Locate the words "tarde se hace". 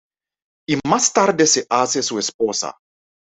1.13-2.01